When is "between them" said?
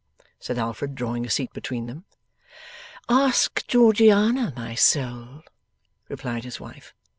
1.53-2.05